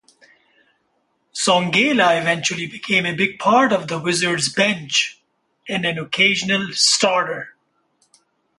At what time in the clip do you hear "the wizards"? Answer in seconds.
3.87-4.51